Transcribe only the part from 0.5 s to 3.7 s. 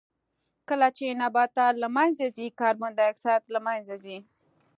کله چې نباتات له منځه ځي کاربن ډای اکسایډ له